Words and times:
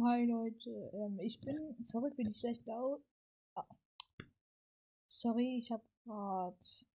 Hi 0.00 0.24
Leute, 0.26 0.70
ähm, 0.92 1.18
ich 1.18 1.40
bin, 1.40 1.74
sorry 1.82 2.12
für 2.12 2.22
die 2.22 2.32
schlechte 2.32 2.72
Au 2.72 3.00
ah. 3.56 3.66
Sorry, 5.08 5.58
ich 5.58 5.72
habe 5.72 5.82
grad, 6.04 6.86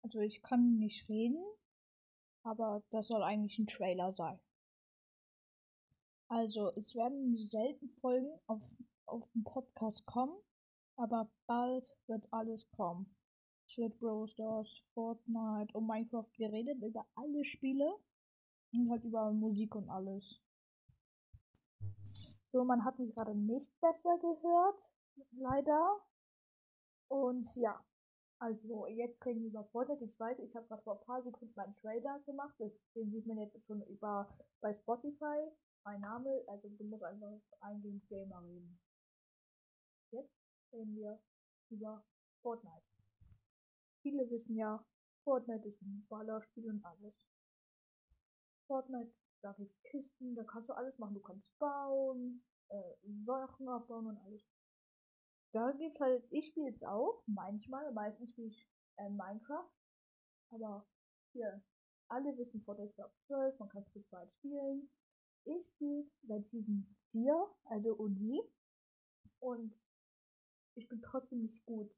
also 0.00 0.20
ich 0.20 0.40
kann 0.40 0.78
nicht 0.78 1.06
reden, 1.10 1.44
aber 2.42 2.82
das 2.88 3.08
soll 3.08 3.22
eigentlich 3.22 3.58
ein 3.58 3.66
Trailer 3.66 4.14
sein. 4.14 4.40
Also, 6.28 6.70
es 6.76 6.94
werden 6.94 7.36
selten 7.36 7.90
Folgen 8.00 8.32
auf, 8.46 8.62
auf 9.04 9.30
dem 9.34 9.44
Podcast 9.44 10.06
kommen, 10.06 10.38
aber 10.96 11.30
bald 11.46 11.86
wird 12.06 12.26
alles 12.32 12.66
kommen. 12.70 13.14
Es 13.68 13.76
wird 13.76 14.00
Brawl 14.00 14.28
Stars, 14.28 14.70
Fortnite 14.94 15.76
und 15.76 15.86
Minecraft 15.86 16.32
geredet 16.38 16.80
über 16.80 17.04
alle 17.16 17.44
Spiele 17.44 17.94
und 18.72 18.88
halt 18.88 19.04
über 19.04 19.30
Musik 19.30 19.74
und 19.74 19.90
alles. 19.90 20.40
So, 22.54 22.62
man 22.62 22.84
hat 22.84 23.00
mich 23.00 23.12
gerade 23.12 23.34
nicht 23.34 23.68
besser 23.80 24.16
gehört, 24.18 24.78
leider. 25.32 25.98
Und 27.08 27.52
ja, 27.56 27.84
also 28.38 28.86
jetzt 28.86 29.26
reden 29.26 29.42
wir 29.42 29.48
über 29.48 29.64
Fortnite. 29.72 30.04
Ich 30.04 30.20
weiß, 30.20 30.38
ich 30.38 30.54
habe 30.54 30.64
gerade 30.68 30.82
vor 30.84 31.00
ein 31.00 31.04
paar 31.04 31.20
Sekunden 31.24 31.52
meinen 31.56 31.74
Trailer 31.74 32.20
gemacht. 32.20 32.54
Das, 32.60 32.70
den 32.94 33.10
sieht 33.10 33.26
man 33.26 33.38
jetzt 33.38 33.60
schon 33.66 33.82
über 33.88 34.28
bei 34.60 34.72
Spotify. 34.72 35.50
Mein 35.82 36.00
Name, 36.00 36.44
also 36.46 36.68
du 36.68 36.84
musst 36.84 37.02
einfach 37.02 37.32
eingehen 37.58 38.00
Gamer 38.08 38.40
reden. 38.44 38.78
Jetzt 40.12 40.38
reden 40.72 40.94
wir 40.94 41.18
über 41.70 42.04
Fortnite. 42.40 42.86
Viele 44.02 44.30
wissen 44.30 44.54
ja, 44.54 44.86
Fortnite 45.24 45.66
ist 45.66 45.82
ein 45.82 46.06
Ballerspiel 46.08 46.70
und 46.70 46.84
alles. 46.84 47.14
Fortnite 48.68 49.12
da 49.44 49.52
gibt's 49.52 49.82
Kisten, 49.82 50.34
da 50.34 50.44
kannst 50.44 50.70
du 50.70 50.72
alles 50.72 50.98
machen. 50.98 51.14
Du 51.14 51.20
kannst 51.20 51.46
bauen, 51.58 52.42
äh, 52.68 52.94
Sachen 53.26 53.68
abbauen 53.68 54.06
und 54.06 54.16
alles. 54.16 54.42
Da 55.52 55.70
gibt's 55.72 56.00
halt, 56.00 56.24
ich 56.30 56.48
spiele 56.48 56.70
es 56.70 56.82
auch, 56.82 57.22
manchmal, 57.26 57.92
meistens 57.92 58.30
spiele 58.30 58.48
ich 58.48 58.68
äh, 58.96 59.08
Minecraft. 59.10 59.70
Aber 60.50 60.86
hier, 61.32 61.62
alle 62.08 62.36
wissen 62.38 62.62
Fortnite 62.62 63.04
ab 63.04 63.12
12, 63.26 63.58
man 63.58 63.68
kann 63.68 63.86
zu 63.92 64.02
zweit 64.04 64.32
spielen. 64.38 64.90
Ich 65.44 65.68
spiele 65.74 66.06
seit 66.22 66.48
Season 66.48 66.96
4, 67.12 67.54
also 67.64 67.98
OG. 67.98 68.48
Und 69.40 69.74
ich 70.74 70.88
bin 70.88 71.02
trotzdem 71.02 71.42
nicht 71.42 71.62
gut. 71.66 71.94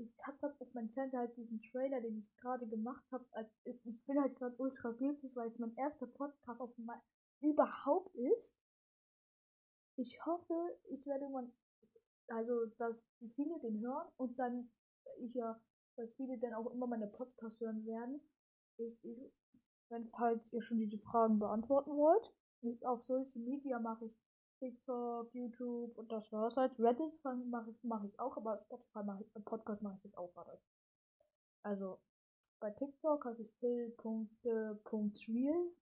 Ich 0.00 0.26
habe 0.26 0.38
gerade 0.38 0.56
auf 0.60 0.72
meinem 0.72 0.88
Fernseher 0.90 1.20
halt 1.20 1.36
diesen 1.36 1.60
Trailer, 1.70 2.00
den 2.00 2.18
ich 2.20 2.36
gerade 2.40 2.66
gemacht 2.66 3.04
habe. 3.12 3.26
Ich 3.64 3.82
bin 4.06 4.18
halt 4.18 4.34
gerade 4.36 4.56
ultra 4.56 4.92
glücklich, 4.92 5.36
weil 5.36 5.48
es 5.48 5.58
mein 5.58 5.76
erster 5.76 6.06
Podcast 6.06 6.60
auf 6.60 6.72
mein, 6.78 7.00
überhaupt 7.42 8.14
ist. 8.14 8.56
Ich 9.96 10.24
hoffe, 10.24 10.78
ich 10.88 11.04
werde 11.04 11.24
irgendwann, 11.24 11.52
also 12.28 12.66
dass 12.78 12.96
viele 13.34 13.60
den 13.60 13.80
hören 13.80 14.08
und 14.16 14.38
dann 14.38 14.70
ich 15.18 15.34
ja, 15.34 15.60
dass 15.96 16.10
viele 16.14 16.38
dann 16.38 16.54
auch 16.54 16.72
immer 16.72 16.86
meine 16.86 17.08
Podcasts 17.08 17.60
hören 17.60 17.84
werden. 17.84 18.22
Ich, 18.78 19.04
ich, 19.04 19.18
wenn 19.90 20.08
falls 20.08 20.50
ihr 20.52 20.62
schon 20.62 20.78
diese 20.78 20.98
Fragen 20.98 21.38
beantworten 21.38 21.90
wollt, 21.90 22.32
ich, 22.62 22.86
auf 22.86 23.02
Social 23.02 23.40
Media 23.42 23.78
mache 23.78 24.06
ich 24.06 24.16
TikTok, 24.60 25.34
YouTube 25.34 25.96
und 25.98 26.12
das 26.12 26.30
war's 26.30 26.56
halt. 26.56 26.78
Reddit 26.78 27.12
mache 27.24 27.70
ich, 27.70 27.82
mach 27.82 28.04
ich 28.04 28.20
auch, 28.20 28.36
aber 28.36 28.58
Spotify 28.58 29.02
mache 29.02 29.24
ich, 29.24 29.44
Podcast 29.44 29.82
mache 29.82 29.96
ich 29.96 30.04
jetzt 30.04 30.16
auch 30.16 30.32
gerade. 30.34 30.60
Also 31.62 31.98
bei 32.60 32.70
TikTok 32.70 33.24
heiße 33.24 33.42
ich 33.42 33.52
phil.real, 33.58 33.96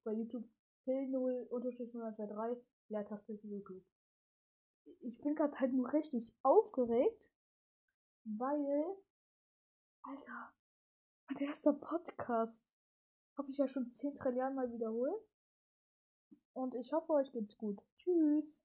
bei 0.05 0.12
YouTube 0.12 0.49
phil0-023, 0.87 2.62
Leertaste 2.89 3.33
YouTube. 3.43 3.84
Ich 5.01 5.19
bin 5.19 5.34
gerade 5.34 5.59
halt 5.59 5.73
nur 5.73 5.93
richtig 5.93 6.33
aufgeregt, 6.43 7.29
weil, 8.25 8.97
Alter, 10.03 10.53
mein 11.28 11.39
erster 11.49 11.72
Podcast 11.72 12.62
habe 13.37 13.50
ich 13.50 13.59
ja 13.59 13.69
schon 13.69 13.93
10 13.93 14.15
Trillion 14.15 14.55
mal 14.55 14.72
wiederholt. 14.72 15.22
Und 16.55 16.75
ich 16.75 16.93
hoffe, 16.93 17.12
euch 17.12 17.31
geht's 17.33 17.56
gut. 17.56 17.81
Tschüss. 17.99 18.59